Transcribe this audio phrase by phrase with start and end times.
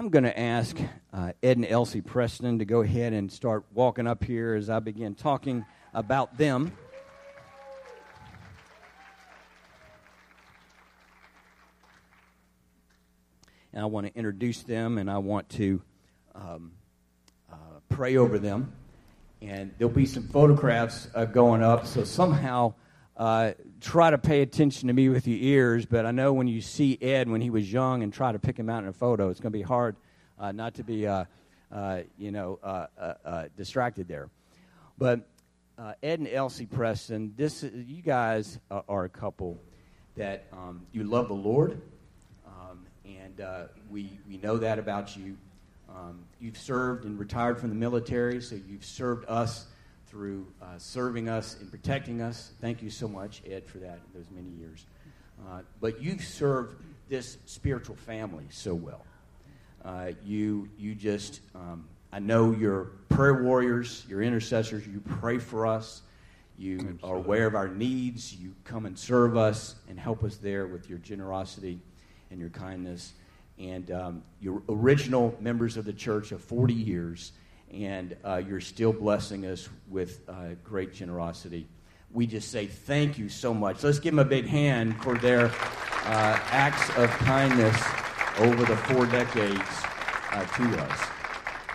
[0.00, 0.78] I'm going to ask
[1.12, 4.78] uh, Ed and Elsie Preston to go ahead and start walking up here as I
[4.78, 6.72] begin talking about them.
[13.74, 15.82] And I want to introduce them and I want to
[16.34, 16.72] um,
[17.52, 17.56] uh,
[17.90, 18.72] pray over them.
[19.42, 22.72] And there'll be some photographs uh, going up, so somehow
[23.18, 25.86] uh, try to pay attention to me with your ears.
[25.86, 28.58] But I know when you see Ed when he was young and try to pick
[28.58, 29.96] him out in a photo, it's going to be hard
[30.38, 31.24] uh, not to be, uh,
[31.70, 34.28] uh, you know, uh, distracted there.
[34.98, 35.20] But
[36.02, 39.58] Ed and Elsie Preston, this you guys are a couple
[40.16, 41.80] that um, you love the Lord,
[42.46, 45.36] um, and we we know that about you.
[45.88, 49.66] Um, you've served and retired from the military, so you've served us
[50.10, 52.50] through uh, serving us and protecting us.
[52.60, 54.86] Thank you so much, Ed, for that those many years.
[55.46, 59.04] Uh, but you've served this spiritual family so well.
[59.84, 65.66] Uh, you, you just, um, I know you're prayer warriors, you're intercessors, you pray for
[65.66, 66.02] us.
[66.58, 67.08] You Absolutely.
[67.08, 68.34] are aware of our needs.
[68.34, 71.80] You come and serve us and help us there with your generosity
[72.30, 73.14] and your kindness
[73.60, 77.32] and um, you're original members of the church of 40 years,
[77.72, 81.66] and uh, you're still blessing us with uh, great generosity.
[82.12, 83.82] We just say thank you so much.
[83.84, 85.50] Let's give them a big hand for their uh,
[86.50, 87.76] acts of kindness
[88.38, 89.60] over the four decades
[90.32, 91.00] uh, to us.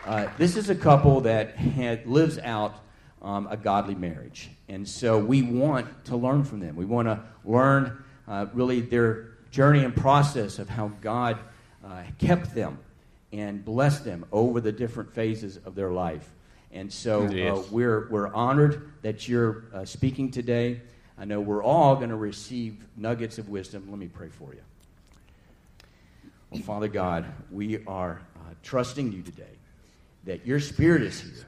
[0.06, 2.76] Uh, this is a couple that had, lives out
[3.22, 6.76] um, a godly marriage, and so we want to learn from them.
[6.76, 11.40] We want to learn uh, really their journey and process of how God
[12.20, 12.80] kept them
[13.32, 16.30] and bless them over the different phases of their life.
[16.72, 20.82] And so uh, we're, we're honored that you're uh, speaking today.
[21.18, 23.88] I know we're all going to receive nuggets of wisdom.
[23.90, 24.62] Let me pray for you.
[26.50, 29.44] Well, Father God, we are uh, trusting you today
[30.26, 31.46] that your Spirit is here.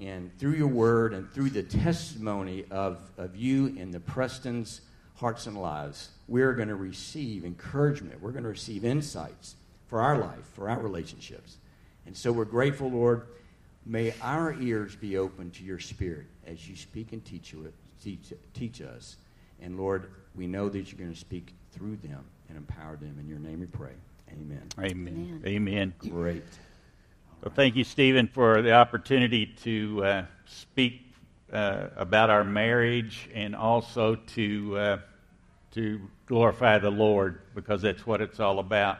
[0.00, 4.80] And through your word and through the testimony of, of you and the Prestons'
[5.14, 8.20] hearts and lives, we're going to receive encouragement.
[8.20, 9.54] We're going to receive insights
[9.92, 11.58] for our life, for our relationships.
[12.06, 13.26] And so we're grateful, Lord.
[13.84, 17.70] May our ears be open to your spirit as you speak and teach, you,
[18.02, 19.18] teach, teach us.
[19.60, 23.18] And Lord, we know that you're going to speak through them and empower them.
[23.20, 23.92] In your name we pray.
[24.30, 24.62] Amen.
[24.80, 25.42] Amen.
[25.44, 25.92] Amen.
[25.98, 26.42] Great.
[27.42, 31.02] Well, thank you, Stephen, for the opportunity to uh, speak
[31.52, 34.98] uh, about our marriage and also to uh,
[35.72, 38.96] to glorify the Lord because that's what it's all about.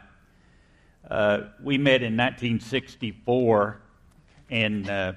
[1.10, 3.80] Uh, we met in 1964,
[4.50, 5.12] and uh,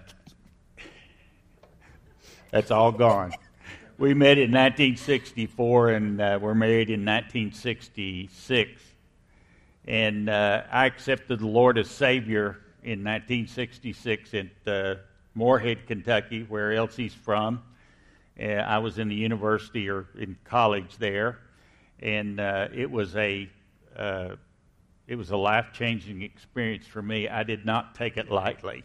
[2.51, 3.33] that's all gone.
[3.97, 8.81] We met in 1964, and uh, we're married in 1966.
[9.87, 14.95] And uh, I accepted the Lord as Savior in 1966 at uh,
[15.33, 17.61] Morehead, Kentucky, where Elsie's from.
[18.39, 21.39] I was in the university or in college there
[21.99, 23.49] and uh, it was a
[23.97, 24.35] uh,
[25.07, 27.29] it was a life changing experience for me.
[27.29, 28.83] I did not take it lightly.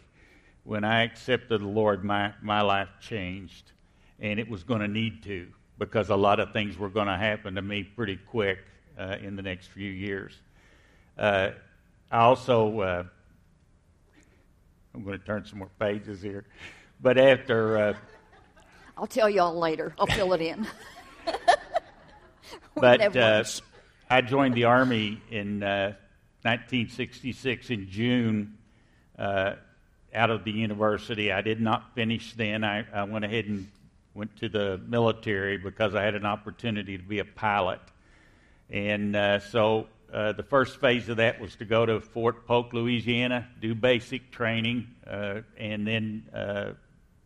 [0.63, 3.71] When I accepted the Lord, my my life changed,
[4.19, 5.47] and it was going to need to
[5.79, 8.59] because a lot of things were going to happen to me pretty quick
[8.99, 10.33] uh, in the next few years.
[11.17, 11.49] Uh,
[12.11, 13.03] I also uh,
[14.93, 16.45] I'm going to turn some more pages here,
[17.01, 17.93] but after uh,
[18.95, 19.95] I'll tell y'all later.
[19.97, 20.67] I'll fill it in.
[22.75, 23.43] but uh,
[24.07, 25.95] I joined the Army in uh,
[26.43, 28.57] 1966 in June
[29.17, 29.53] uh,
[30.13, 31.31] out of the university.
[31.31, 32.63] I did not finish then.
[32.63, 33.67] I, I, went ahead and
[34.13, 37.79] went to the military because I had an opportunity to be a pilot.
[38.69, 42.73] And uh, so uh, the first phase of that was to go to Fort Polk,
[42.73, 46.23] Louisiana, do basic training, uh, and then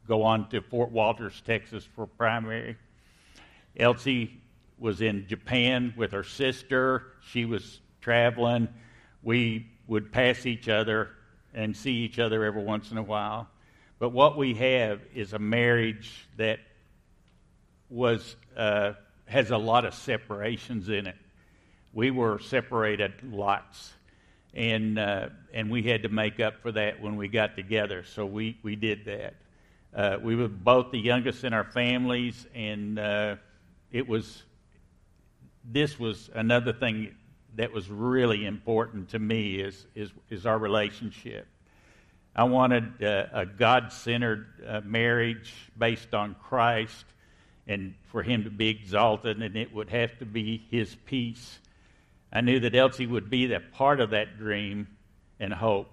[0.08, 2.78] go on to Fort Walters, Texas for primary.
[3.78, 4.42] Elsie
[4.78, 7.14] was in Japan with her sister.
[7.30, 8.68] She was traveling.
[9.26, 11.10] We would pass each other
[11.54, 13.48] and see each other every once in a while.
[13.98, 16.60] But what we have is a marriage that
[17.90, 18.94] was uh,
[19.26, 21.16] has a lot of separations in it.
[21.92, 23.94] We were separated lots,
[24.54, 28.04] and uh, and we had to make up for that when we got together.
[28.04, 29.34] So we we did that.
[29.96, 33.38] Uh, we were both the youngest in our families, and uh,
[33.92, 34.44] it was
[35.64, 37.16] this was another thing
[37.56, 41.48] that was really important to me is, is, is our relationship.
[42.36, 47.06] I wanted uh, a God centered uh, marriage based on Christ
[47.68, 51.60] and for Him to be exalted, and it would have to be His peace.
[52.32, 54.88] I knew that Elsie would be that part of that dream,
[55.40, 55.90] and hope.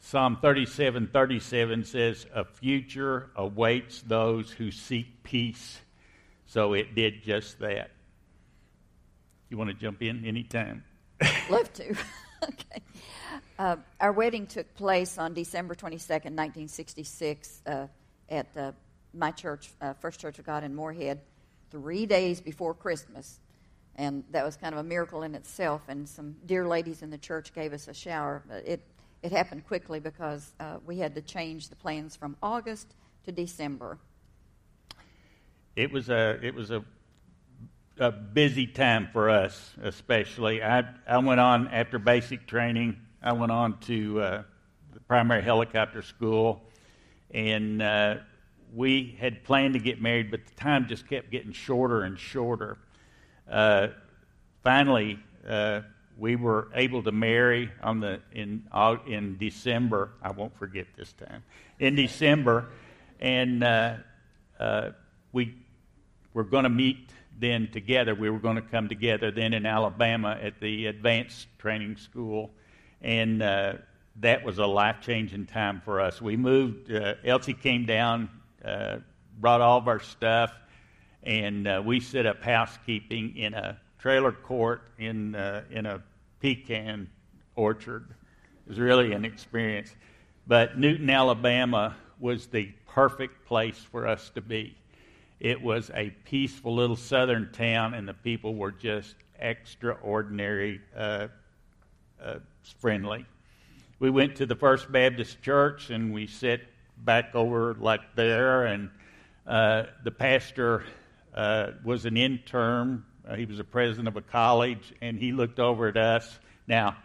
[0.00, 5.80] Psalm 37 37 says, A future awaits those who seek peace.
[6.46, 7.90] So it did just that.
[9.50, 10.84] You want to jump in anytime?
[11.48, 11.90] Love to.
[12.42, 12.82] okay.
[13.58, 17.86] Uh, our wedding took place on December 22nd, 1966, uh,
[18.28, 18.72] at uh,
[19.14, 21.20] my church, uh, First Church of God in Morehead,
[21.70, 23.40] three days before Christmas.
[23.96, 25.82] And that was kind of a miracle in itself.
[25.88, 28.44] And some dear ladies in the church gave us a shower.
[28.64, 28.82] It,
[29.22, 33.98] it happened quickly because uh, we had to change the plans from August to December.
[35.74, 36.84] It was a, it was a
[37.98, 40.62] a busy time for us, especially.
[40.62, 42.96] I, I went on after basic training.
[43.22, 44.42] I went on to uh,
[44.92, 46.62] the primary helicopter school,
[47.32, 48.16] and uh,
[48.74, 52.78] we had planned to get married, but the time just kept getting shorter and shorter.
[53.50, 53.88] Uh,
[54.62, 55.80] finally, uh,
[56.16, 58.64] we were able to marry on the in
[59.06, 60.10] in December.
[60.22, 61.42] I won't forget this time
[61.78, 62.68] in December,
[63.20, 63.94] and uh,
[64.60, 64.90] uh,
[65.32, 65.54] we
[66.34, 68.14] were going to meet then together.
[68.14, 72.50] We were going to come together then in Alabama at the advanced training school,
[73.00, 73.74] and uh,
[74.20, 76.20] that was a life changing time for us.
[76.20, 76.92] We moved.
[76.92, 78.28] Uh, Elsie came down,
[78.64, 78.98] uh,
[79.38, 80.52] brought all of our stuff,
[81.22, 86.02] and uh, we set up housekeeping in a trailer court in uh, in a
[86.40, 87.08] pecan
[87.56, 88.08] orchard.
[88.66, 89.94] It was really an experience.
[90.46, 94.76] But Newton, Alabama was the perfect place for us to be.
[95.40, 101.28] It was a peaceful little southern town, and the people were just extraordinary uh,
[102.20, 102.38] uh,
[102.80, 103.24] friendly.
[104.00, 106.60] We went to the First Baptist Church, and we sat
[107.04, 108.90] back over like there, and
[109.46, 110.84] uh, the pastor
[111.34, 113.04] uh, was an intern.
[113.26, 116.96] Uh, he was a president of a college, and he looked over at us now,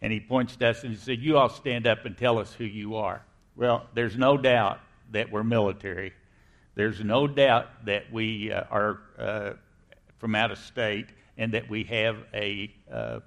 [0.00, 2.52] and he points to us and he said, "You all stand up and tell us
[2.52, 3.22] who you are."
[3.54, 4.80] Well, there's no doubt
[5.12, 6.12] that we're military
[6.74, 9.52] there's no doubt that we uh, are uh,
[10.18, 12.72] from out of state and that we have a.
[12.92, 13.20] Uh,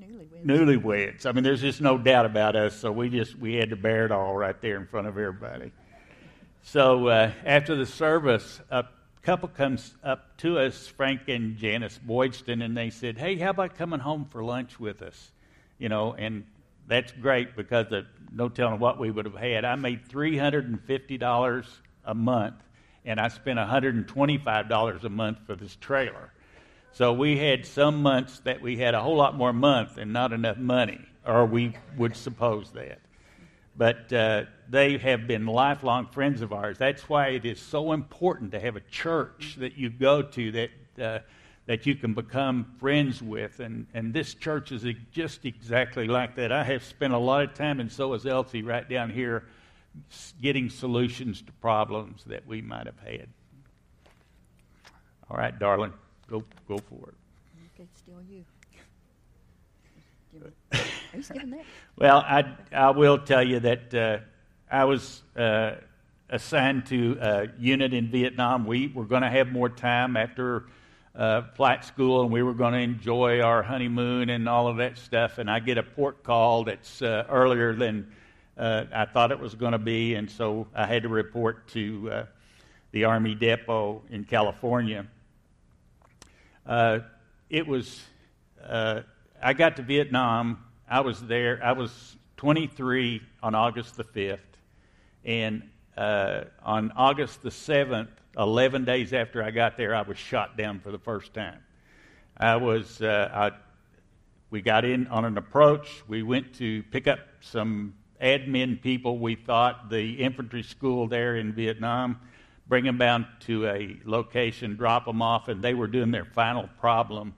[0.00, 0.44] newlyweds.
[0.44, 1.26] newlyweds.
[1.26, 2.76] I mean, there's just no doubt about us.
[2.76, 5.72] So we just we had to bear it all right there in front of everybody.
[6.62, 8.84] So uh, after the service, a
[9.22, 13.76] couple comes up to us, Frank and Janice Boydston, and they said, "Hey, how about
[13.76, 15.30] coming home for lunch with us?"
[15.78, 16.44] You know, and
[16.86, 19.64] that's great because of no telling what we would have had.
[19.64, 21.66] I made $350
[22.04, 22.54] a month,
[23.04, 26.32] and I spent $125 a month for this trailer.
[26.92, 30.32] So we had some months that we had a whole lot more month and not
[30.32, 33.00] enough money, or we would suppose that.
[33.76, 36.78] But uh, they have been lifelong friends of ours.
[36.78, 40.70] That's why it is so important to have a church that you go to that.
[40.98, 41.18] Uh,
[41.66, 43.60] that you can become friends with.
[43.60, 46.52] And, and this church is just exactly like that.
[46.52, 49.44] I have spent a lot of time, and so has Elsie, right down here,
[50.40, 53.28] getting solutions to problems that we might have had.
[55.28, 55.92] All right, darling,
[56.28, 57.14] go, go for it.
[57.74, 58.44] Okay, still you.
[60.72, 61.64] Are you that?
[61.96, 64.18] well, I, I will tell you that uh,
[64.70, 65.76] I was uh,
[66.28, 68.66] assigned to a unit in Vietnam.
[68.66, 70.66] We were going to have more time after
[71.16, 74.98] uh, flight school and we were going to enjoy our honeymoon and all of that
[74.98, 75.38] stuff.
[75.38, 78.12] And I get a port call that's uh, earlier than
[78.58, 80.14] uh, I thought it was going to be.
[80.14, 82.26] And so I had to report to uh,
[82.92, 85.06] the Army Depot in California.
[86.66, 87.00] Uh,
[87.48, 88.02] it was,
[88.62, 89.00] uh,
[89.42, 90.64] I got to Vietnam.
[90.88, 91.60] I was there.
[91.64, 94.38] I was 23 on August the 5th.
[95.24, 95.62] And
[95.96, 100.90] on August the 7th, 11 days after I got there, I was shot down for
[100.90, 101.60] the first time.
[102.36, 103.50] I was, uh, I,
[104.50, 106.02] we got in on an approach.
[106.06, 109.18] We went to pick up some admin people.
[109.18, 112.20] We thought the infantry school there in Vietnam,
[112.68, 116.68] bring them down to a location, drop them off, and they were doing their final
[116.78, 117.34] problem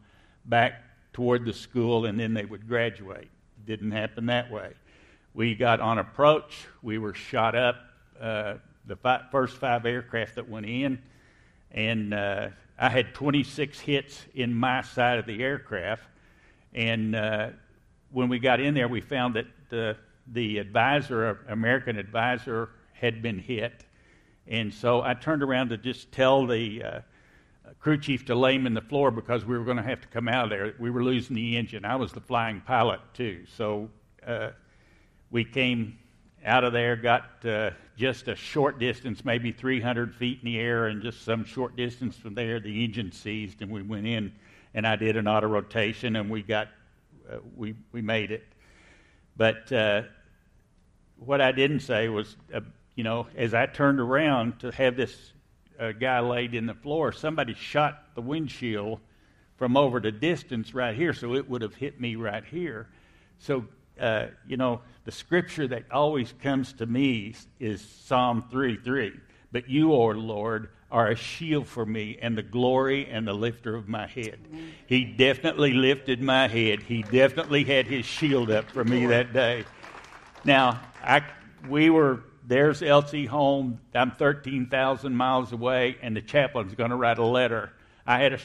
[0.46, 3.30] back toward the school, and then they would graduate.
[3.66, 4.72] Didn't happen that way.
[5.32, 6.66] We got on approach.
[6.82, 7.76] We were shot up.
[8.20, 8.54] Uh,
[8.88, 10.98] the five, first five aircraft that went in,
[11.70, 16.04] and uh, I had 26 hits in my side of the aircraft.
[16.72, 17.50] And uh,
[18.10, 23.38] when we got in there, we found that the, the advisor, American advisor, had been
[23.38, 23.84] hit.
[24.46, 27.00] And so I turned around to just tell the uh,
[27.78, 30.08] crew chief to lay him in the floor because we were going to have to
[30.08, 30.74] come out of there.
[30.78, 31.84] We were losing the engine.
[31.84, 33.44] I was the flying pilot, too.
[33.56, 33.90] So
[34.26, 34.50] uh,
[35.30, 35.98] we came
[36.44, 40.86] out of there, got uh, just a short distance, maybe 300 feet in the air,
[40.86, 44.32] and just some short distance from there, the engine seized, and we went in,
[44.74, 46.68] and I did an auto rotation, and we got
[47.30, 48.44] uh, we we made it.
[49.36, 50.02] But uh,
[51.18, 52.60] what I didn't say was, uh,
[52.94, 55.32] you know, as I turned around to have this
[55.78, 59.00] uh, guy laid in the floor, somebody shot the windshield
[59.56, 62.88] from over the distance right here, so it would have hit me right here.
[63.38, 63.64] So,
[64.00, 69.18] uh, you know, the scripture that always comes to me is Psalm 3 3.
[69.50, 73.74] But you, O Lord, are a shield for me and the glory and the lifter
[73.74, 74.38] of my head.
[74.86, 76.82] He definitely lifted my head.
[76.82, 79.64] He definitely had his shield up for me that day.
[80.44, 81.22] Now, I,
[81.70, 83.80] we were, there's Elsie home.
[83.94, 87.72] I'm 13,000 miles away, and the chaplain's going to write a letter.
[88.06, 88.38] I had a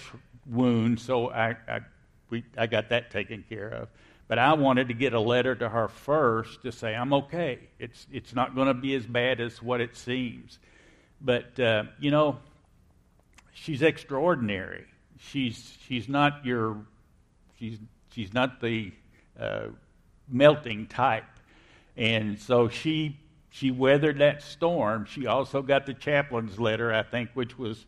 [0.49, 1.81] wound, so I, I,
[2.29, 3.89] we, I got that taken care of.
[4.33, 7.59] But I wanted to get a letter to her first to say, I'm okay.
[7.77, 10.57] It's, it's not going to be as bad as what it seems.
[11.21, 12.39] But, uh, you know,
[13.53, 14.85] she's extraordinary.
[15.19, 16.77] She's, she's not your,
[17.59, 17.77] she's,
[18.09, 18.91] she's not the
[19.39, 19.65] uh,
[20.27, 21.25] melting type.
[21.95, 23.19] And so she,
[23.51, 25.05] she weathered that storm.
[25.05, 27.85] She also got the chaplain's letter, I think, which was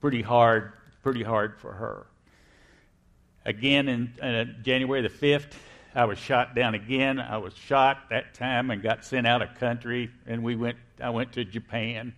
[0.00, 0.72] pretty hard,
[1.04, 2.08] pretty hard for her.
[3.44, 5.52] Again, in uh, January the 5th,
[5.96, 7.18] I was shot down again.
[7.18, 10.76] I was shot that time and got sent out of country, and we went.
[11.02, 12.14] I went to Japan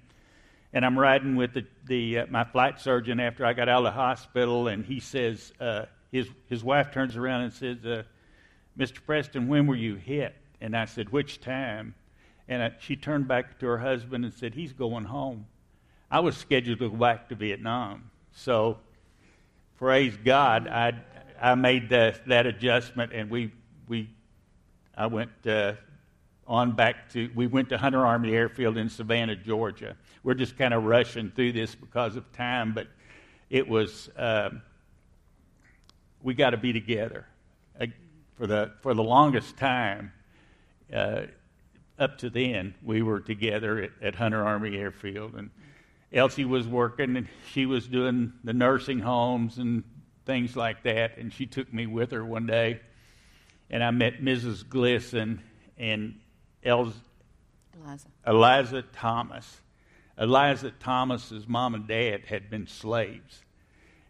[0.73, 3.85] and I'm riding with the, the uh, my flight surgeon after I got out of
[3.85, 8.03] the hospital, and he says uh, his his wife turns around and says, uh,
[8.79, 9.05] "Mr.
[9.05, 11.95] Preston, when were you hit?" And I said, "Which time?"
[12.49, 15.47] And I, she turned back to her husband and said, "He's going home."
[16.11, 18.79] I was scheduled to go back to Vietnam, so
[19.79, 20.95] praise God, I
[21.41, 23.53] I made the, that adjustment, and we
[23.88, 24.11] we
[24.99, 25.75] I went uh,
[26.49, 29.97] on back to, we went to Hunter Army Airfield in Savannah, Georgia.
[30.25, 32.88] We're just kind of rushing through this because of time, but
[33.49, 34.50] it was, uh,
[36.21, 37.26] we got to be together.
[37.80, 37.87] Uh,
[38.37, 40.11] for, the, for the longest time,
[40.92, 41.23] uh,
[41.97, 45.35] up to then, we were together at, at Hunter Army Airfield.
[45.35, 45.50] And
[46.12, 49.85] Elsie was working, and she was doing the nursing homes and
[50.26, 51.18] things like that.
[51.18, 52.80] And she took me with her one day,
[53.71, 54.65] and I met Mrs.
[54.65, 55.41] Glisson,
[55.77, 56.19] and
[56.63, 56.93] El-
[57.85, 58.09] Eliza.
[58.27, 59.61] Eliza Thomas.
[60.19, 63.45] Eliza Thomas's mom and dad had been slaves.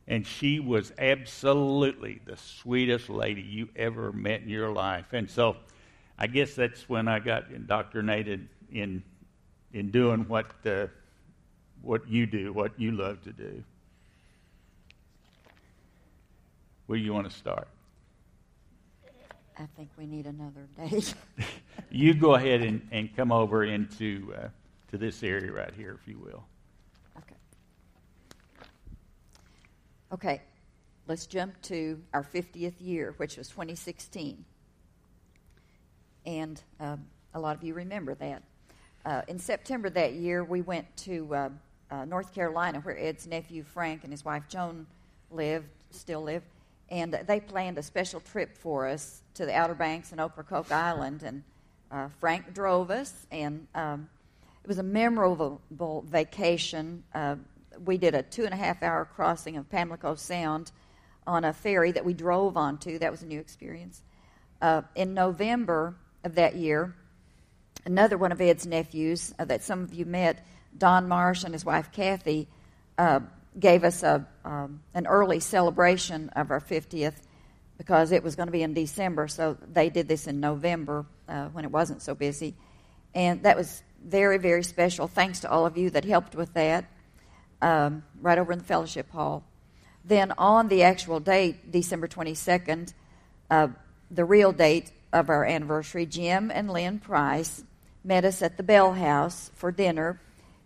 [0.07, 5.12] And she was absolutely the sweetest lady you ever met in your life.
[5.12, 5.57] And so
[6.19, 9.03] I guess that's when I got indoctrinated in,
[9.75, 10.87] in doing what, uh,
[11.83, 13.62] what you do, what you love to do.
[16.87, 17.69] Where do you want to start?
[19.59, 21.15] I think we need another date.
[21.91, 24.49] you go ahead and, and come over into uh,
[24.91, 26.45] to this area right here, if you will.
[27.19, 27.37] Okay.
[30.12, 30.43] Okay.
[31.09, 34.45] Let's jump to our 50th year, which was 2016.
[36.27, 38.43] And um, a lot of you remember that.
[39.07, 41.49] Uh, in September that year, we went to uh,
[41.91, 44.87] uh, North Carolina, where Ed's nephew Frank and his wife Joan
[45.31, 46.43] lived, still live
[46.90, 51.23] and they planned a special trip for us to the Outer Banks and Ocracoke Island.
[51.23, 51.42] And
[51.90, 54.09] uh, Frank drove us, and um,
[54.62, 55.61] it was a memorable
[56.07, 57.04] vacation.
[57.14, 57.37] Uh,
[57.85, 60.73] we did a two and a half hour crossing of Pamlico Sound
[61.26, 62.99] on a ferry that we drove onto.
[62.99, 64.02] That was a new experience.
[64.61, 66.95] Uh, in November of that year,
[67.85, 70.45] another one of Ed's nephews uh, that some of you met,
[70.76, 72.49] Don Marsh and his wife Kathy,
[72.97, 73.21] uh,
[73.59, 77.15] gave us a, um, an early celebration of our 50th
[77.77, 79.29] because it was going to be in December.
[79.29, 82.55] So they did this in November uh, when it wasn't so busy.
[83.15, 85.09] And that was very, very special.
[85.09, 86.85] Thanks to all of you that helped with that
[87.62, 89.45] um, right over in the fellowship hall.
[90.05, 92.93] Then on the actual date, December 22nd,
[93.50, 93.69] uh,
[94.11, 97.65] the real date of our anniversary, Jim and Lynn Price
[98.05, 100.21] met us at the Bell House for dinner.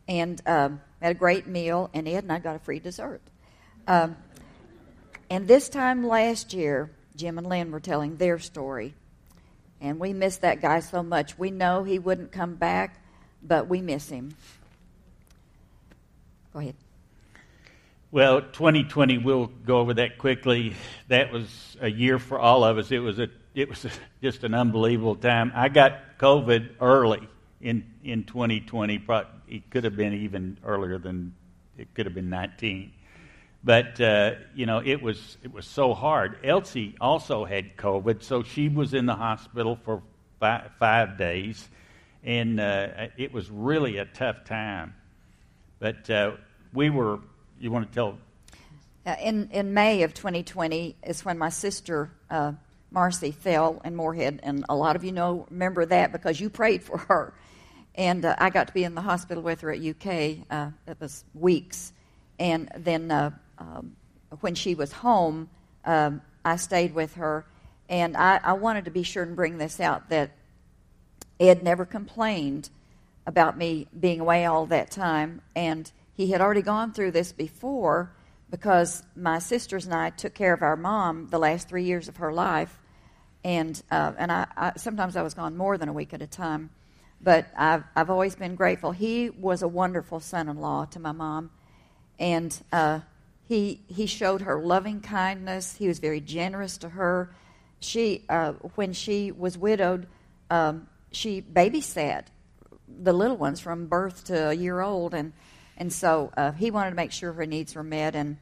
[0.08, 3.20] And um, had a great meal, and Ed and I got a free dessert.
[3.88, 4.16] Um,
[5.28, 8.94] and this time last year, Jim and Lynn were telling their story.
[9.80, 11.36] And we miss that guy so much.
[11.36, 13.02] We know he wouldn't come back,
[13.42, 14.36] but we miss him.
[16.52, 16.76] Go ahead.
[18.12, 20.76] Well, 2020, we'll go over that quickly.
[21.08, 22.92] That was a year for all of us.
[22.92, 23.90] It was a, it was a,
[24.22, 25.50] just an unbelievable time.
[25.52, 27.26] I got COVID early
[27.62, 29.02] in in 2020.
[29.48, 31.34] It could have been even earlier than
[31.78, 32.92] it could have been 19.
[33.64, 36.38] But uh, you know, it was it was so hard.
[36.44, 40.02] Elsie also had COVID, so she was in the hospital for
[40.40, 41.68] five, five days,
[42.24, 44.94] and uh, it was really a tough time.
[45.78, 46.32] But uh,
[46.72, 47.20] we were.
[47.60, 48.18] You want to tell?
[49.06, 52.52] Uh, in in May of 2020 is when my sister uh,
[52.90, 56.82] Marcy fell in Morehead, and a lot of you know remember that because you prayed
[56.82, 57.32] for her.
[57.94, 60.46] And uh, I got to be in the hospital with her at UK.
[60.50, 61.92] Uh, it was weeks,
[62.38, 63.96] and then uh, um,
[64.40, 65.50] when she was home,
[65.84, 67.44] um, I stayed with her,
[67.88, 70.30] and I, I wanted to be sure and bring this out that
[71.38, 72.70] Ed never complained
[73.26, 78.12] about me being away all that time, and he had already gone through this before
[78.50, 82.18] because my sisters and I took care of our mom the last three years of
[82.18, 82.78] her life,
[83.44, 86.26] and uh, and I, I, sometimes I was gone more than a week at a
[86.26, 86.70] time,
[87.22, 88.92] but I've I've always been grateful.
[88.92, 91.50] He was a wonderful son-in-law to my mom,
[92.18, 93.00] and uh,
[93.48, 95.76] he he showed her loving kindness.
[95.76, 97.34] He was very generous to her.
[97.80, 100.06] She uh, when she was widowed,
[100.50, 102.26] um, she babysat
[102.88, 105.32] the little ones from birth to a year old, and
[105.76, 108.16] and so uh, he wanted to make sure her needs were met.
[108.16, 108.38] And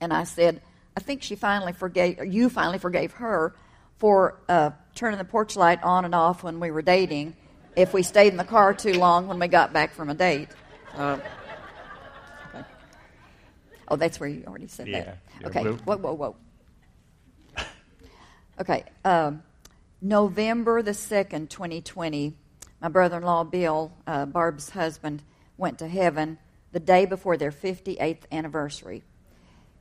[0.00, 0.60] and I said,
[0.96, 3.54] I think she finally forgave, you finally forgave her
[3.98, 7.36] for uh, turning the porch light on and off when we were dating
[7.76, 10.48] if we stayed in the car too long when we got back from a date.
[10.94, 11.18] Uh,
[12.48, 12.64] okay.
[13.88, 15.18] Oh, that's where you already said Yeah, that.
[15.40, 15.62] yeah, Okay.
[15.62, 16.36] we'll- Whoa, whoa, whoa.
[18.60, 18.84] Okay.
[19.04, 19.42] Um,
[20.00, 22.34] November the 2nd, 2020,
[22.80, 25.22] my brother in law, Bill, uh, Barb's husband,
[25.56, 26.38] went to heaven
[26.72, 29.02] the day before their 58th anniversary.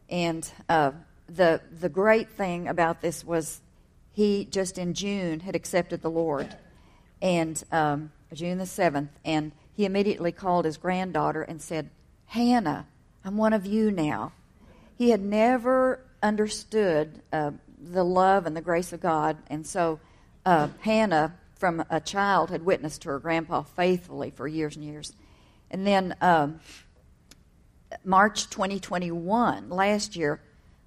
[0.10, 0.92] And uh,
[1.28, 3.62] the, the great thing about this was
[4.14, 6.56] he just in June had accepted the Lord,
[7.22, 11.90] and um, June the 7th, and he immediately called his granddaughter and said,
[12.26, 12.88] Hannah,
[13.24, 14.34] I'm one of you now.
[14.98, 20.00] He had never understood uh, the love and the grace of God, and so
[20.46, 25.14] uh, Hannah, from a child, had witnessed to her grandpa faithfully for years and years.
[25.70, 26.60] And then um,
[28.04, 30.42] March 2021, last year,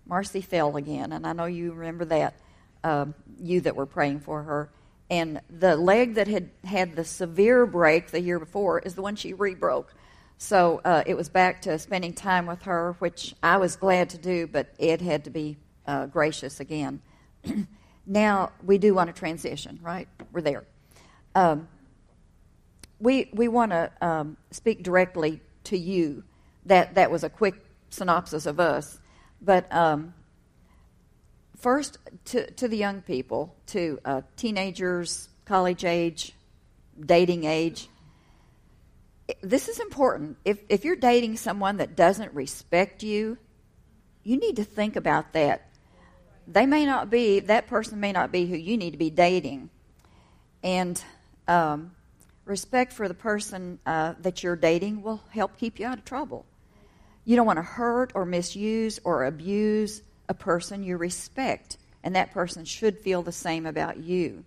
[0.07, 2.35] Marcy fell again, and I know you remember that,
[2.83, 4.71] um, you that were praying for her.
[5.15, 9.15] And the leg that had had the severe break the year before is the one
[9.15, 9.95] she re-broke.
[10.39, 14.19] So uh, it was back to spending time with her, which I was glad to
[14.19, 17.01] do, but Ed had to be uh, gracious again.
[18.07, 20.09] now we do want to transition, right?
[20.33, 20.65] We're there.
[21.37, 21.69] Um,
[22.99, 26.25] we we want to um, speak directly to you.
[26.67, 27.55] That that was a quick
[27.91, 28.99] synopsis of us,
[29.41, 30.13] but um,
[31.65, 31.97] first
[32.27, 36.35] to to the young people, to uh, teenagers, college age,
[37.01, 37.89] dating age.
[39.41, 40.37] This is important.
[40.45, 43.39] If if you're dating someone that doesn't respect you,
[44.25, 45.71] you need to think about that.
[46.47, 49.71] They may not be that person may not be who you need to be dating,
[50.63, 51.03] and
[51.49, 51.93] um,
[52.45, 56.45] respect for the person uh, that you're dating will help keep you out of trouble.
[57.25, 62.33] You don't want to hurt or misuse or abuse a person you respect, and that
[62.33, 64.45] person should feel the same about you.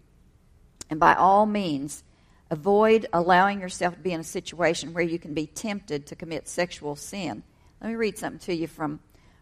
[0.90, 2.04] And by all means,
[2.50, 6.48] avoid allowing yourself to be in a situation where you can be tempted to commit
[6.48, 7.44] sexual sin.
[7.82, 9.00] Let me read something to you from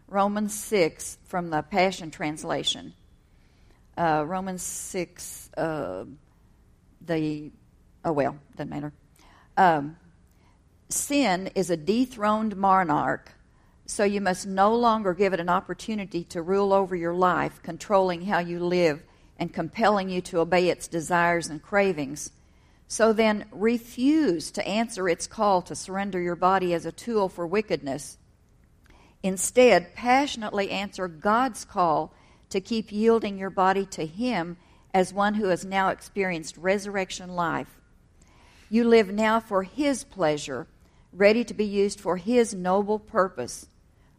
[0.08, 2.94] Romans 6 from the Passion Translation.
[3.96, 6.04] Uh, Romans 6, uh,
[7.00, 7.50] the,
[8.04, 8.92] oh well, doesn't matter.
[9.56, 9.96] Um,
[10.90, 13.32] sin is a dethroned monarch,
[13.86, 18.26] so you must no longer give it an opportunity to rule over your life, controlling
[18.26, 19.02] how you live
[19.38, 22.30] and compelling you to obey its desires and cravings.
[22.88, 27.46] So then, refuse to answer its call to surrender your body as a tool for
[27.46, 28.18] wickedness.
[29.22, 32.14] Instead, passionately answer God's call
[32.50, 34.56] to keep yielding your body to Him
[34.94, 37.80] as one who has now experienced resurrection life.
[38.70, 40.66] You live now for His pleasure,
[41.12, 43.66] ready to be used for His noble purpose.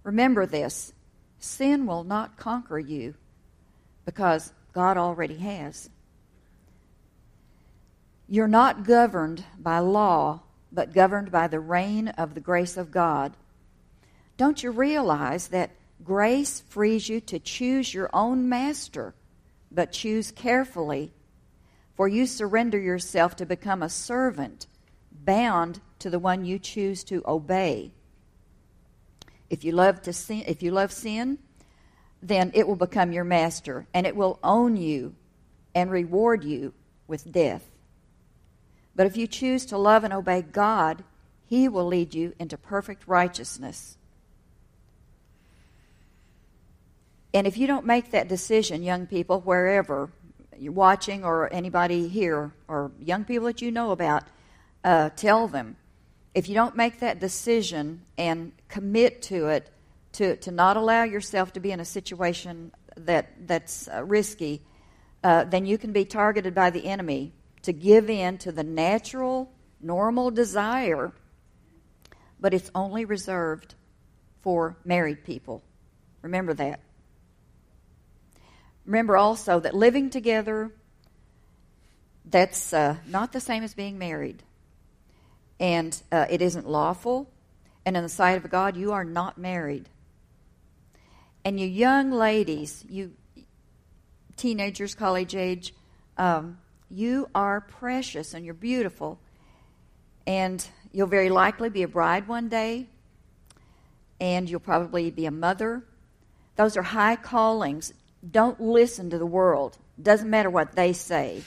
[0.08, 0.94] Remember this
[1.38, 3.16] sin will not conquer you
[4.06, 5.90] because God already has.
[8.26, 13.36] You're not governed by law, but governed by the reign of the grace of God.
[14.38, 15.72] Don't you realize that
[16.06, 19.14] grace frees you to choose your own master,
[19.70, 21.12] but choose carefully?
[21.98, 24.68] For you surrender yourself to become a servant,
[25.12, 27.92] bound to the one you choose to obey.
[29.50, 31.38] If you love to sin, if you love sin,
[32.22, 35.16] then it will become your master, and it will own you
[35.76, 36.74] and reward you
[37.08, 37.64] with death.
[38.96, 41.04] But if you choose to love and obey God,
[41.46, 43.98] He will lead you into perfect righteousness.
[47.34, 50.10] And if you don't make that decision, young people, wherever
[50.58, 54.24] you're watching or anybody here or young people that you know about,
[54.84, 55.76] uh, tell them.
[56.38, 59.72] If you don't make that decision and commit to it,
[60.12, 64.62] to, to not allow yourself to be in a situation that, that's uh, risky,
[65.24, 69.52] uh, then you can be targeted by the enemy to give in to the natural,
[69.82, 71.12] normal desire,
[72.40, 73.74] but it's only reserved
[74.44, 75.64] for married people.
[76.22, 76.82] Remember that.
[78.86, 80.72] Remember also that living together,
[82.26, 84.44] that's uh, not the same as being married.
[85.60, 87.30] And uh, it isn't lawful.
[87.86, 89.90] And in the sight of God, you are not married.
[91.46, 93.14] And you young ladies, you
[94.36, 95.74] teenagers, college age,
[96.18, 96.58] um,
[96.90, 99.20] you are precious and you're beautiful.
[100.26, 102.88] And you'll very likely be a bride one day.
[104.20, 105.84] And you'll probably be a mother.
[106.56, 107.94] Those are high callings.
[108.30, 109.78] Don't listen to the world.
[110.02, 111.44] Doesn't matter what they say.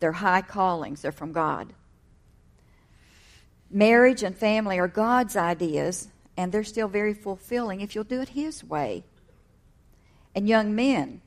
[0.00, 1.02] They're high callings.
[1.02, 1.72] They're from God.
[3.70, 8.30] Marriage and family are God's ideas, and they're still very fulfilling if you'll do it
[8.30, 9.04] His way.
[10.34, 11.20] And young men,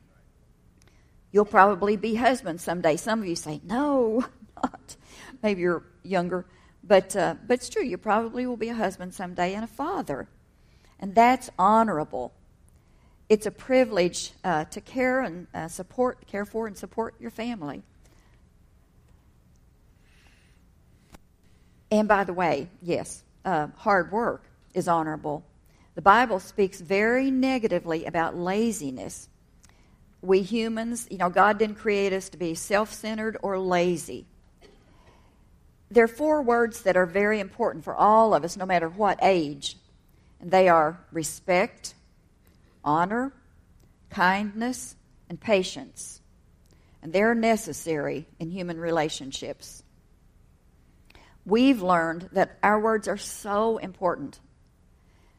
[1.31, 2.97] you'll probably be husbands someday.
[2.97, 4.25] Some of you say, no,
[4.63, 4.95] not.
[5.43, 6.45] Maybe you're younger.
[6.83, 10.27] But, uh, but it's true, you probably will be a husband someday and a father.
[10.99, 12.33] And that's honorable
[13.31, 17.81] it's a privilege uh, to care and uh, support, care for and support your family.
[21.91, 25.43] And by the way, yes, uh, hard work is honorable.
[25.95, 29.27] The Bible speaks very negatively about laziness.
[30.21, 34.25] We humans, you know, God didn't create us to be self centered or lazy.
[35.89, 39.19] There are four words that are very important for all of us, no matter what
[39.21, 39.75] age.
[40.39, 41.93] And they are respect,
[42.85, 43.33] honor,
[44.09, 44.95] kindness,
[45.27, 46.21] and patience.
[47.03, 49.83] And they're necessary in human relationships.
[51.45, 54.39] We've learned that our words are so important.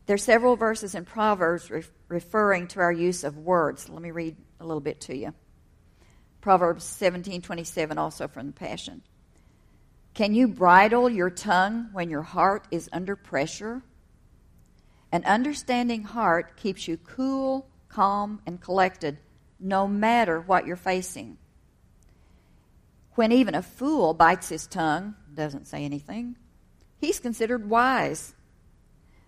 [0.07, 3.89] There are several verses in Proverbs re- referring to our use of words.
[3.89, 5.33] Let me read a little bit to you.
[6.41, 9.03] Proverbs 17:27 also from the Passion.
[10.15, 13.83] Can you bridle your tongue when your heart is under pressure?
[15.13, 19.19] An understanding heart keeps you cool, calm, and collected
[19.61, 21.39] no matter what you're facing.
[23.15, 26.37] When even a fool bites his tongue, doesn't say anything,
[26.99, 28.35] he's considered wise.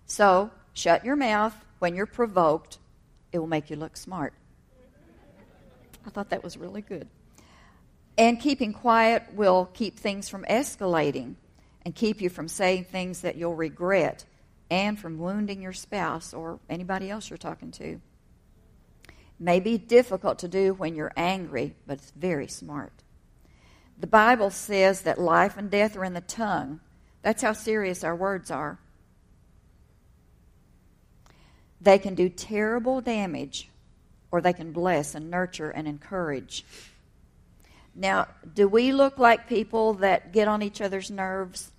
[0.05, 2.77] So, shut your mouth when you're provoked.
[3.31, 4.33] It will make you look smart.
[6.05, 7.07] I thought that was really good.
[8.17, 11.35] And keeping quiet will keep things from escalating
[11.83, 14.25] and keep you from saying things that you'll regret
[14.69, 17.99] and from wounding your spouse or anybody else you're talking to.
[19.39, 22.93] May be difficult to do when you're angry, but it's very smart.
[23.97, 26.81] The Bible says that life and death are in the tongue.
[27.21, 28.77] That's how serious our words are.
[31.79, 33.69] They can do terrible damage,
[34.31, 36.65] or they can bless and nurture and encourage.
[37.95, 41.71] Now, do we look like people that get on each other's nerves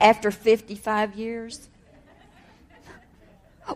[0.00, 1.68] after 55 years?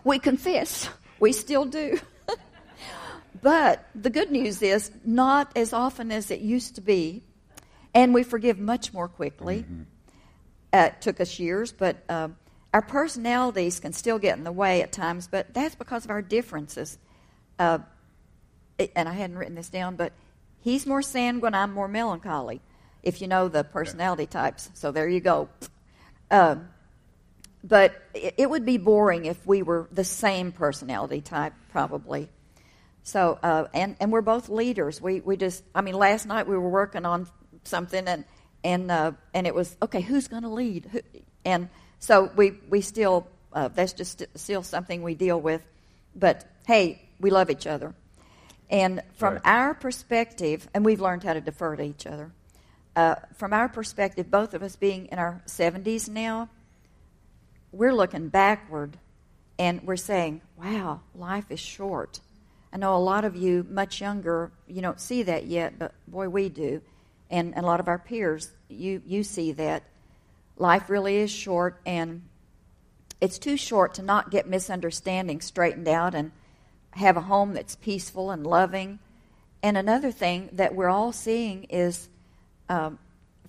[0.03, 0.89] We confess,
[1.19, 1.99] we still do.
[3.41, 7.23] but the good news is, not as often as it used to be,
[7.95, 9.59] and we forgive much more quickly.
[9.63, 9.81] Mm-hmm.
[10.73, 12.27] Uh, it took us years, but uh,
[12.73, 16.21] our personalities can still get in the way at times, but that's because of our
[16.21, 16.99] differences.
[17.57, 17.79] Uh,
[18.95, 20.11] and I hadn't written this down, but
[20.59, 22.59] he's more sanguine, I'm more melancholy,
[23.01, 24.69] if you know the personality types.
[24.73, 25.47] So there you go.
[26.29, 26.67] Um,
[27.63, 32.29] but it, it, would be boring if we were the same personality type, probably.
[33.03, 34.99] So, uh, and and we're both leaders.
[34.99, 37.27] We we just, I mean, last night we were working on
[37.67, 38.25] something, and
[38.63, 40.01] and uh, and it was okay.
[40.01, 40.89] Who's going to lead?
[40.91, 41.01] Who,
[41.43, 45.65] and so we we still uh, that's just still something we deal with.
[46.15, 47.93] But hey, we love each other,
[48.69, 49.41] and from right.
[49.45, 52.31] our perspective, and we've learned how to defer to each other.
[52.95, 56.47] Uh, from our perspective, both of us being in our 70s now,
[57.73, 58.97] we're looking backward
[59.59, 62.21] and we're saying, wow, life is short.
[62.71, 66.29] I know a lot of you, much younger, you don't see that yet, but boy,
[66.29, 66.81] we do.
[67.29, 69.83] And, and a lot of our peers, you, you see that.
[70.57, 72.21] Life really is short, and
[73.19, 76.31] it's too short to not get misunderstandings straightened out and
[76.91, 78.99] have a home that's peaceful and loving.
[79.61, 82.07] And another thing that we're all seeing is
[82.69, 82.99] um,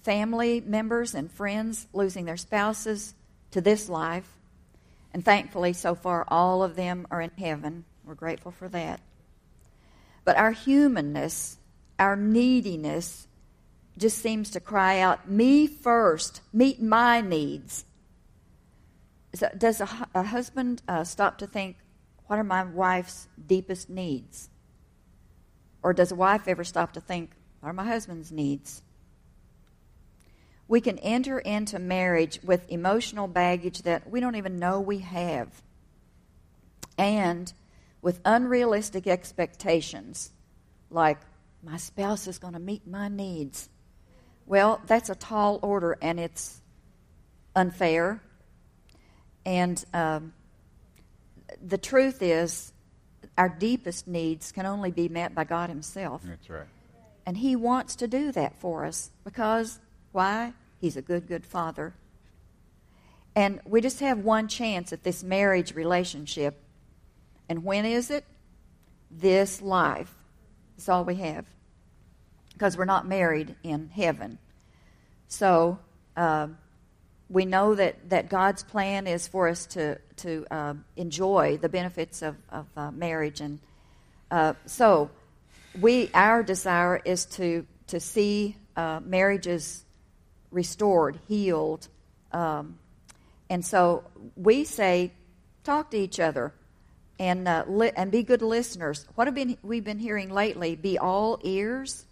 [0.02, 3.14] family members and friends losing their spouses,
[3.56, 4.30] to this life.
[5.14, 7.84] And thankfully, so far, all of them are in heaven.
[8.04, 9.00] We're grateful for that.
[10.24, 11.56] But our humanness,
[11.98, 13.25] our neediness,
[13.98, 17.84] just seems to cry out, Me first, meet my needs.
[19.56, 21.76] Does a, a husband uh, stop to think,
[22.26, 24.50] What are my wife's deepest needs?
[25.86, 27.30] or does a wife ever stop to think,
[27.60, 28.82] what are my husband's needs?
[30.66, 35.62] We can enter into marriage with emotional baggage that we don't even know we have,
[36.98, 37.52] and
[38.02, 40.32] with unrealistic expectations,
[40.90, 41.20] like,
[41.62, 43.68] my spouse is going to meet my needs.
[44.46, 46.60] Well, that's a tall order, and it's
[47.54, 48.22] unfair.
[49.44, 50.32] And um,
[51.64, 52.72] the truth is,
[53.36, 56.22] our deepest needs can only be met by God Himself.
[56.24, 56.66] That's right.
[57.26, 59.80] And He wants to do that for us because,
[60.12, 60.52] why?
[60.80, 61.94] He's a good, good Father.
[63.34, 66.62] And we just have one chance at this marriage relationship.
[67.48, 68.24] And when is it?
[69.10, 70.14] This life.
[70.76, 71.44] That's all we have.
[72.56, 74.38] Because we're not married in heaven.
[75.28, 75.78] So,
[76.16, 76.48] uh,
[77.28, 82.22] we know that, that God's plan is for us to, to uh, enjoy the benefits
[82.22, 83.42] of, of uh, marriage.
[83.42, 83.58] And
[84.30, 85.10] uh, so,
[85.78, 89.84] we, our desire is to, to see uh, marriages
[90.50, 91.88] restored, healed.
[92.32, 92.78] Um,
[93.50, 95.12] and so, we say,
[95.62, 96.54] talk to each other
[97.18, 99.06] and, uh, li- and be good listeners.
[99.14, 100.74] What have been, we've been hearing lately?
[100.74, 102.05] Be all ears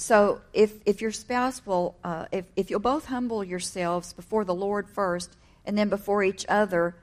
[0.00, 4.54] so if, if your spouse will, uh, if, if you'll both humble yourselves before the
[4.54, 5.36] Lord first
[5.66, 6.96] and then before each other,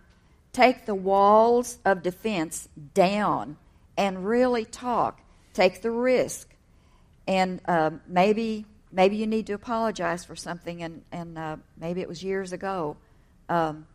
[0.52, 3.58] take the walls of defense down
[3.98, 5.22] and really talk.
[5.54, 6.50] Take the risk.
[7.28, 12.10] And uh, maybe, maybe you need to apologize for something, and, and uh, maybe it
[12.10, 12.98] was years ago.
[13.48, 13.86] Um,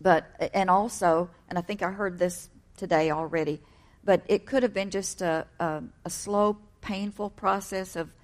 [0.00, 3.60] but, and also, and I think I heard this today already,
[4.04, 8.14] but it could have been just a, a, a slow, painful process of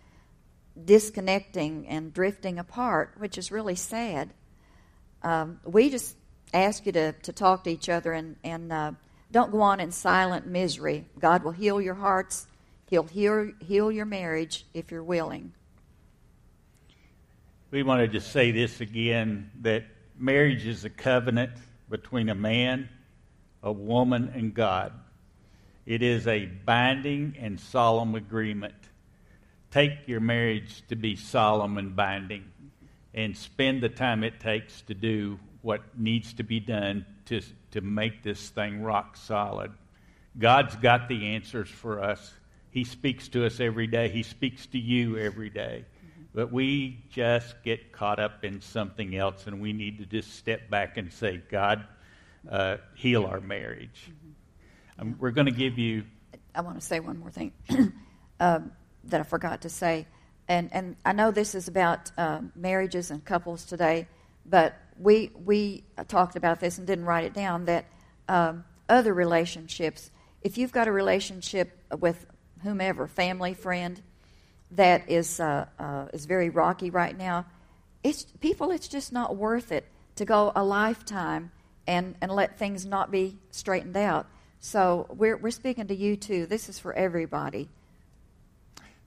[0.85, 4.33] disconnecting and drifting apart, which is really sad.
[5.23, 6.17] Um, we just
[6.53, 8.93] ask you to, to talk to each other and, and uh,
[9.33, 11.05] don't go on in silent misery.
[11.19, 12.47] God will heal your hearts,
[12.89, 15.53] He'll heal, heal your marriage if you're willing.
[17.73, 19.85] We want to just say this again that
[20.17, 21.51] marriage is a covenant
[21.91, 22.89] between a man,
[23.63, 24.93] a woman, and God.
[25.85, 28.75] It is a binding and solemn agreement
[29.71, 32.45] take your marriage to be solemn and binding
[33.15, 37.41] and spend the time it takes to do what needs to be done to,
[37.73, 39.73] to make this thing rock solid.
[40.39, 42.33] God's got the answers for us.
[42.71, 45.87] He speaks to us every day, He speaks to you every day.
[46.35, 50.69] But we just get caught up in something else, and we need to just step
[50.69, 51.87] back and say, God,
[52.51, 54.13] uh, heal our marriage.
[54.99, 56.05] Um, we're going to give you.
[56.55, 57.53] I want to say one more thing.
[58.41, 58.71] um,
[59.07, 60.07] that I forgot to say.
[60.49, 64.07] And, and I know this is about uh, marriages and couples today,
[64.45, 67.87] but we, we talked about this and didn't write it down that
[68.29, 70.11] um, other relationships,
[70.43, 72.27] if you've got a relationship with
[72.63, 74.01] whomever, family, friend,
[74.73, 77.47] that is, uh, uh, is very rocky right now,
[78.03, 79.85] it's, people, it's just not worth it
[80.17, 81.51] to go a lifetime
[81.87, 84.27] and, and let things not be straightened out.
[84.61, 86.47] So we're, we're speaking to you too.
[86.47, 87.69] This is for everybody.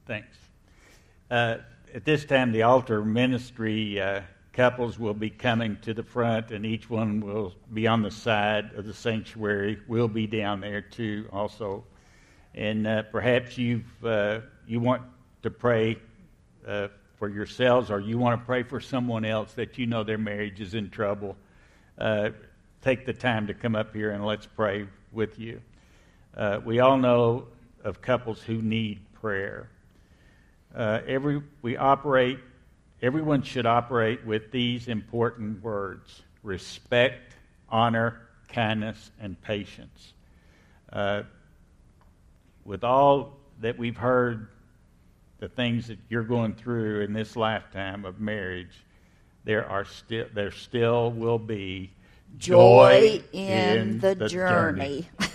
[0.09, 0.39] Thanks.
[1.29, 1.57] Uh,
[1.93, 4.21] at this time, the altar ministry uh,
[4.53, 8.71] couples will be coming to the front, and each one will be on the side
[8.73, 9.77] of the sanctuary.
[9.87, 11.83] We'll be down there too, also.
[12.55, 15.03] And uh, perhaps you uh, you want
[15.43, 15.97] to pray
[16.67, 16.87] uh,
[17.19, 20.59] for yourselves, or you want to pray for someone else that you know their marriage
[20.59, 21.37] is in trouble.
[21.99, 22.31] Uh,
[22.81, 25.61] take the time to come up here and let's pray with you.
[26.65, 27.45] we all know
[27.83, 29.69] of couples who need prayer
[30.79, 32.39] uh, every, we operate,
[33.01, 37.33] everyone should operate with these important words respect,
[37.67, 40.13] honor, kindness, and patience.
[40.91, 41.23] Uh,
[42.63, 44.47] with all that we've heard,
[45.39, 48.85] the things that you're going through in this lifetime of marriage,
[49.43, 51.91] there are still there still will be
[52.37, 55.07] joy, joy in, in, the, the journey.
[55.19, 55.28] journey.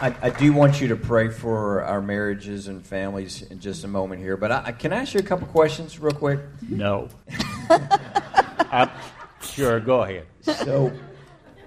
[0.00, 3.88] I, I, do want you to pray for our marriages and families in just a
[3.88, 6.38] moment here, but I, can I ask you a couple questions real quick?
[6.68, 7.08] No.
[9.42, 10.26] sure, go ahead.
[10.42, 10.92] So,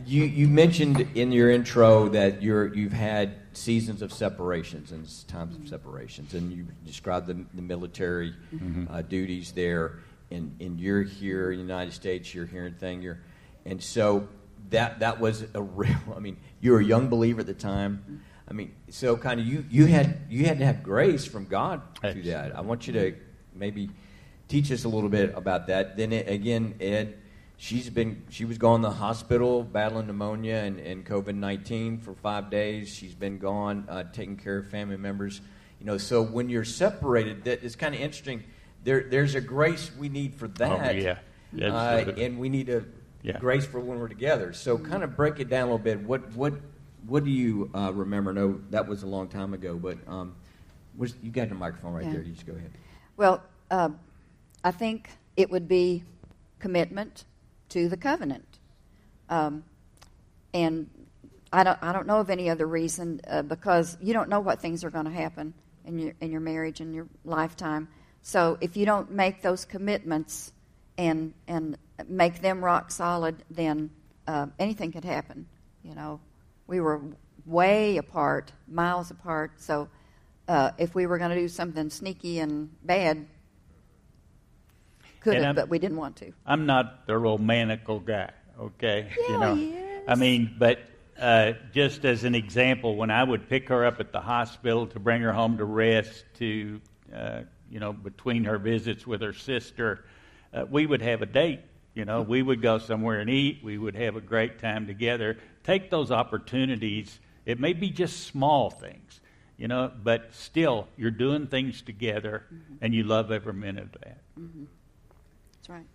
[0.06, 5.58] you you mentioned in your intro that you're you've had seasons of separations and times
[5.58, 8.86] of separations, and you described the, the military mm-hmm.
[8.90, 10.00] uh, duties there,
[10.32, 13.20] and and you're here in the United States, you're hearing thing, you're,
[13.66, 14.28] and so
[14.72, 15.96] that that was a real.
[16.16, 18.24] I mean, you were a young believer at the time.
[18.50, 21.82] I mean, so kind of you you had you had to have grace from God
[22.02, 22.56] through that.
[22.56, 23.16] I want you to
[23.54, 23.90] maybe
[24.48, 25.96] teach us a little bit about that.
[25.96, 27.18] Then it, again, Ed
[27.62, 32.14] she's been she was gone to the hospital battling pneumonia and, and COVID nineteen for
[32.16, 32.90] five days.
[32.90, 35.42] She's been gone uh, taking care of family members.
[35.80, 38.44] You know, so when you're separated, that is kind of interesting.
[38.84, 40.96] There, there's a grace we need for that.
[40.96, 41.18] Oh,
[41.54, 41.74] yeah.
[41.74, 42.84] Uh, and we need a
[43.24, 43.40] Yeah.
[43.40, 44.54] grace for when we're together.
[44.54, 46.02] So, kind of break it down a little bit.
[46.02, 46.54] What, what,
[47.06, 48.34] what do you uh, remember?
[48.34, 50.36] No, that was a long time ago, but um,
[50.98, 52.14] was, you got the microphone right Yeah.
[52.14, 52.22] there.
[52.22, 52.72] You just go ahead.
[53.18, 54.00] Well, um,
[54.64, 56.04] I think it would be
[56.60, 57.26] commitment
[57.70, 58.60] to the covenant.
[59.30, 59.64] Um,
[60.54, 60.90] and
[61.54, 64.60] I don't, I don't know of any other reason uh, because you don't know what
[64.62, 65.54] things are going to happen
[65.86, 67.88] in your, in your marriage in your lifetime.
[68.22, 70.52] So if you don't make those commitments
[71.02, 73.90] and, and make them rock solid, then
[74.28, 75.48] uh, anything could happen.
[75.84, 76.20] You know,
[76.68, 77.02] we were
[77.46, 79.54] way apart, miles apart.
[79.60, 79.90] So
[80.48, 83.26] uh, if we were going to do something sneaky and bad,
[85.22, 86.32] could And have, I'm- but we didn't want to.
[86.46, 89.08] I'm not the romantical guy, okay?
[89.20, 90.04] Yeah, you know, he is.
[90.08, 90.80] I mean, but
[91.20, 95.00] uh, just as an example, when I would pick her up at the hospital to
[95.00, 96.80] bring her home to rest, to
[97.16, 100.06] uh, you know, between her visits with her sister,
[100.54, 101.60] uh, we would have a date.
[101.94, 103.60] You know, we would go somewhere and eat.
[103.64, 105.38] We would have a great time together.
[105.64, 107.20] Take those opportunities.
[107.46, 109.20] It may be just small things,
[109.58, 112.76] you know, but still, you're doing things together, Mm-hmm.
[112.82, 114.22] and you love every minute of that.
[114.38, 115.86] That's right.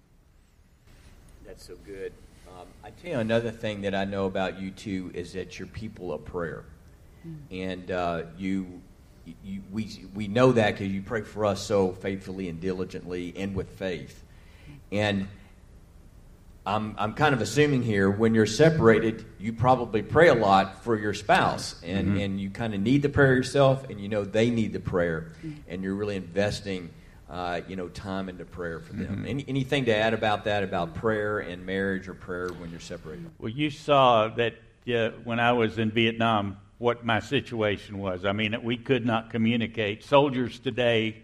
[1.46, 2.12] That's so good.
[2.48, 5.68] Um, I tell you another thing that I know about you two is that you're
[5.68, 6.64] people of prayer,
[7.50, 8.80] and uh, you,
[9.42, 13.54] you, we, we know that because you pray for us so faithfully and diligently and
[13.54, 14.22] with faith,
[14.92, 15.28] and.
[16.68, 20.98] I'm, I'm kind of assuming here when you're separated, you probably pray a lot for
[20.98, 24.50] your spouse, and, and you kind of need the prayer yourself, and you know they
[24.50, 25.30] need the prayer,
[25.68, 26.90] and you're really investing,
[27.30, 29.24] uh, you know, time into prayer for them.
[29.28, 33.30] Any, anything to add about that, about prayer and marriage or prayer when you're separated?
[33.38, 34.54] Well, you saw that
[34.92, 38.24] uh, when I was in Vietnam, what my situation was.
[38.24, 40.02] I mean, we could not communicate.
[40.02, 41.22] Soldiers today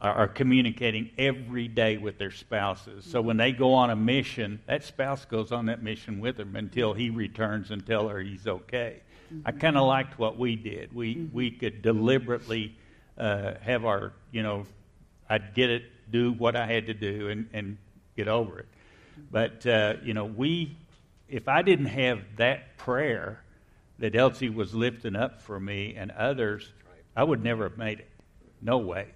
[0.00, 3.04] are, are communicating every day with their spouses.
[3.04, 6.56] So when they go on a mission, that spouse goes on that mission with them
[6.56, 9.00] until he returns and tell her he's okay.
[9.44, 10.94] I kind of liked what we did.
[10.94, 12.76] We we could deliberately
[13.18, 14.66] uh, have our, you know,
[15.28, 17.76] I'd get it, do what I had to do, and and
[18.16, 18.66] get over it.
[19.30, 20.76] But uh, you know, we
[21.28, 23.40] if I didn't have that prayer
[23.98, 26.72] that Elsie was lifting up for me and others,
[27.16, 28.08] I would never have made it.
[28.62, 29.08] No way.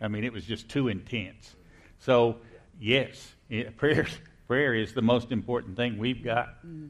[0.00, 1.54] I mean, it was just too intense.
[2.00, 2.36] So,
[2.80, 4.06] yes, yeah, prayer,
[4.46, 6.64] prayer is the most important thing we've got.
[6.66, 6.88] Mm-hmm.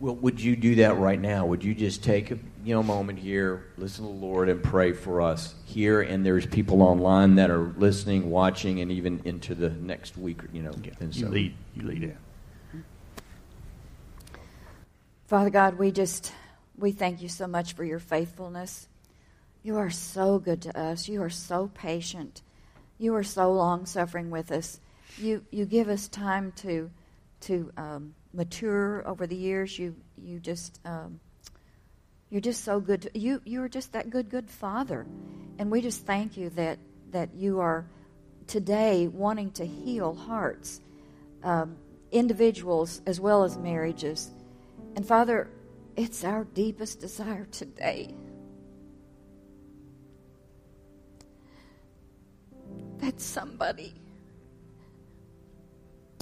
[0.00, 1.44] Well, would you do that right now?
[1.44, 4.92] Would you just take a you know moment here, listen to the Lord, and pray
[4.92, 6.00] for us here?
[6.00, 10.40] And there's people online that are listening, watching, and even into the next week.
[10.54, 12.16] You know, and You lead, you lead it.
[15.26, 16.32] Father God, we just
[16.78, 18.88] we thank you so much for your faithfulness.
[19.62, 21.08] You are so good to us.
[21.08, 22.42] You are so patient.
[22.98, 24.80] You are so long suffering with us.
[25.18, 26.90] You you give us time to
[27.42, 29.78] to um, mature over the years.
[29.78, 31.20] You you just um,
[32.30, 33.02] you're just so good.
[33.02, 35.06] To, you you are just that good good father,
[35.58, 36.78] and we just thank you that
[37.10, 37.84] that you are
[38.46, 40.80] today wanting to heal hearts,
[41.44, 41.76] um,
[42.12, 44.30] individuals as well as marriages.
[44.96, 45.48] And Father,
[45.96, 48.14] it's our deepest desire today
[53.00, 53.94] that somebody,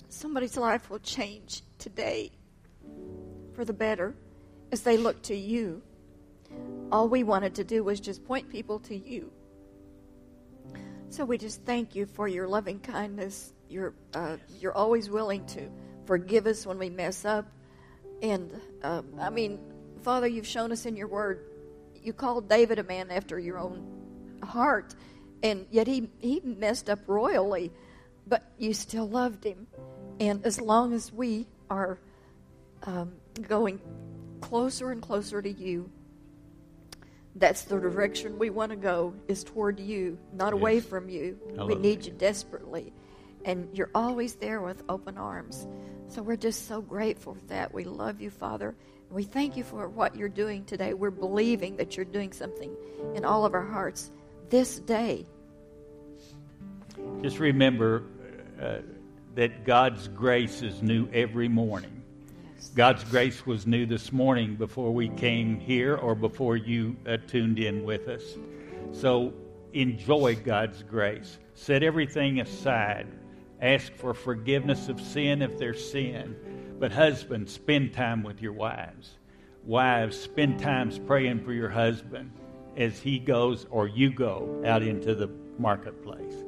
[0.08, 2.30] somebody's life will change today
[3.52, 4.14] for the better
[4.72, 5.82] as they look to you.
[6.90, 9.30] All we wanted to do was just point people to you.
[11.10, 13.52] So we just thank you for your loving kindness.
[13.68, 15.68] You're, uh, you're always willing to
[16.06, 17.46] forgive us when we mess up.
[18.22, 19.58] And uh, I mean,
[20.02, 21.44] Father, you've shown us in your word,
[21.94, 23.86] you called David a man after your own
[24.42, 24.94] heart,
[25.42, 27.72] and yet he, he messed up royally,
[28.26, 29.66] but you still loved him.
[30.20, 31.98] And as long as we are
[32.82, 33.12] um,
[33.46, 33.80] going
[34.40, 35.90] closer and closer to you,
[37.36, 41.38] that's the direction we want to go is toward you, not away from you.
[41.66, 42.92] We need you desperately.
[43.44, 45.68] And you're always there with open arms.
[46.08, 47.72] So we're just so grateful for that.
[47.72, 48.74] We love you, Father.
[49.10, 50.94] We thank you for what you're doing today.
[50.94, 52.74] We're believing that you're doing something
[53.14, 54.10] in all of our hearts
[54.51, 55.27] this day.
[57.23, 58.05] Just remember
[58.61, 58.79] uh,
[59.35, 62.03] that God's grace is new every morning.
[62.75, 67.59] God's grace was new this morning before we came here or before you uh, tuned
[67.59, 68.23] in with us.
[68.92, 69.33] So
[69.73, 71.38] enjoy God's grace.
[71.55, 73.07] Set everything aside.
[73.61, 76.37] Ask for forgiveness of sin if there's sin.
[76.79, 79.17] But husbands, spend time with your wives.
[79.65, 82.33] Wives, spend time praying for your husband
[82.79, 86.44] as he goes or you go out into the marketplace.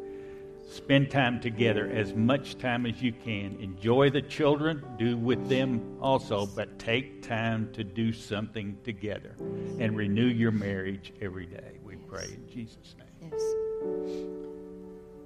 [0.70, 3.56] Spend time together as much time as you can.
[3.60, 9.34] Enjoy the children, do with them also, but take time to do something together
[9.80, 11.80] and renew your marriage every day.
[11.82, 13.32] We pray in Jesus' name.
[13.32, 13.42] Yes.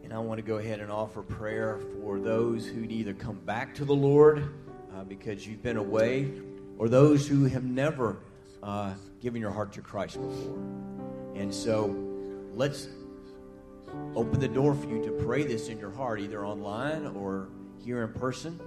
[0.03, 3.75] And I want to go ahead and offer prayer for those who'd either come back
[3.75, 4.49] to the Lord
[4.97, 6.33] uh, because you've been away,
[6.79, 8.17] or those who have never
[8.65, 10.59] uh, given your heart to Christ before.
[11.35, 11.95] And so
[12.55, 12.89] let's
[14.17, 17.49] open the door for you to pray this in your heart, either online or
[17.85, 18.59] here in person.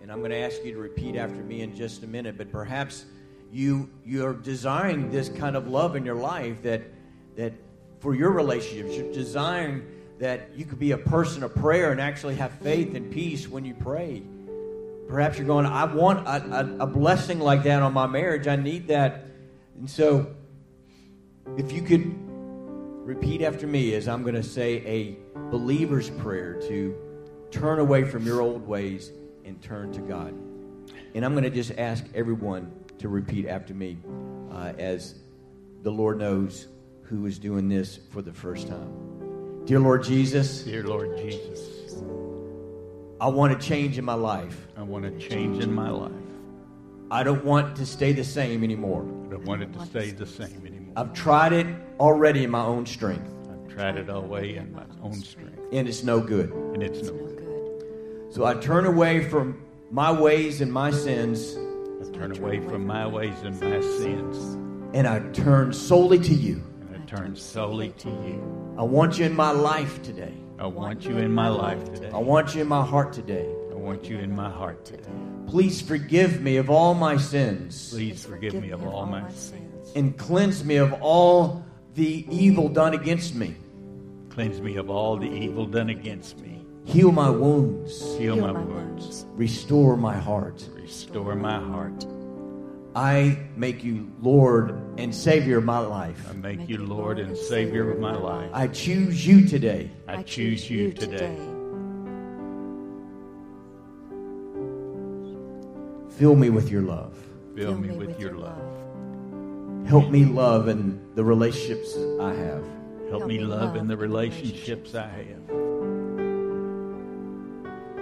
[0.00, 2.38] And I'm going to ask you to repeat after me in just a minute.
[2.38, 3.04] But perhaps
[3.52, 6.82] you you're desiring this kind of love in your life that
[7.36, 7.52] that
[8.00, 9.86] for your relationships, you're desiring
[10.18, 13.64] that you could be a person of prayer and actually have faith and peace when
[13.64, 14.22] you pray.
[15.08, 18.46] Perhaps you're going, I want a, a, a blessing like that on my marriage.
[18.46, 19.26] I need that.
[19.82, 20.32] And so,
[21.56, 22.14] if you could
[23.04, 25.16] repeat after me as I'm going to say a
[25.50, 26.96] believer's prayer to
[27.50, 29.10] turn away from your old ways
[29.44, 30.34] and turn to God.
[31.16, 33.98] And I'm going to just ask everyone to repeat after me
[34.52, 35.16] uh, as
[35.82, 36.68] the Lord knows
[37.02, 39.64] who is doing this for the first time.
[39.64, 42.00] Dear Lord Jesus, Dear Lord Jesus,
[43.20, 44.68] I want to change in my life.
[44.76, 46.12] I want to change in my life.
[47.12, 49.02] I don't want to stay the same anymore.
[49.02, 50.94] I don't want it to stay the same anymore.
[50.96, 51.66] I've tried it
[52.00, 55.86] already in my own strength, I've tried it all way in my own strength, and
[55.86, 56.50] it's no good.
[56.72, 57.36] and it's no No good.
[57.36, 58.32] good.
[58.34, 59.60] So I turn away from
[59.90, 61.54] my ways and my sins,
[62.02, 64.36] I turn away from my ways and my sins,
[64.96, 66.62] and I turn solely to you.
[66.80, 68.74] and I turn solely to you.
[68.78, 70.32] I want you in my life today.
[70.58, 72.10] I want you in my life today.
[72.10, 73.46] I want you in my heart today.
[73.70, 75.12] I want you in my heart today.
[75.48, 79.92] Please forgive me of all my sins Please forgive me of all my sins.
[79.94, 81.64] and cleanse me of all
[81.94, 83.54] the evil done against me.
[84.30, 86.64] Cleanse me of all the evil done against me.
[86.84, 88.16] Heal my wounds.
[88.16, 89.26] Heal my wounds.
[89.34, 90.66] Restore my heart.
[90.74, 92.06] Restore my heart.
[92.94, 96.26] I make you Lord and Savior of my life.
[96.30, 98.50] I make you Lord and Savior of my life.
[98.54, 99.90] I choose you today.
[100.08, 101.36] I choose you today.
[106.22, 107.18] Fill me with your love.
[107.56, 108.62] Fill me with your love.
[109.88, 112.64] Help me love in the relationships I have.
[113.10, 115.48] Help me love in the relationships I have.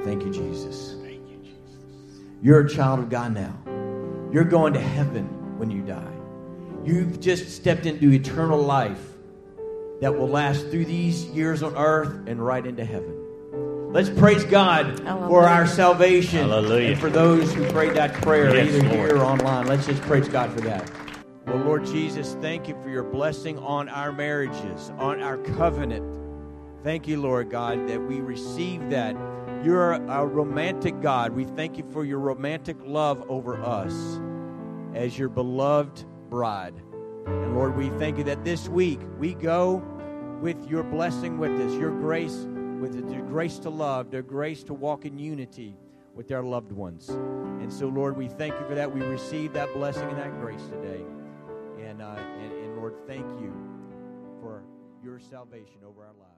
[0.05, 0.97] Thank you, Jesus.
[1.01, 2.21] Thank you, Jesus.
[2.43, 3.59] You're a child of God now.
[4.31, 6.13] You're going to heaven when you die.
[6.85, 9.17] You've just stepped into eternal life
[10.03, 13.20] that will last through these years on earth and right into heaven.
[13.93, 16.93] Let's praise God for our salvation Hallelujah.
[16.93, 19.11] and for those who prayed that prayer Yes, either Lord.
[19.11, 19.67] here or online.
[19.67, 20.89] Let's just praise God for that.
[21.47, 26.05] Well, Lord Jesus, thank you for your blessing on our marriages, on our covenant.
[26.85, 29.17] Thank you, Lord God, that we receive that.
[29.65, 31.33] You're a romantic God.
[31.33, 34.21] We thank you for your romantic love over us
[34.95, 36.75] as your beloved bride.
[37.27, 39.83] And Lord, we thank you that this week we go
[40.41, 42.47] with your blessing with us, your grace
[42.81, 45.77] with your grace to love, their grace to walk in unity
[46.15, 47.09] with their loved ones.
[47.09, 48.93] And so, Lord, we thank you for that.
[48.93, 51.03] We receive that blessing and that grace today.
[51.87, 53.53] And, uh, and, and Lord, thank you
[54.41, 54.63] for
[55.03, 56.30] your salvation over our lives.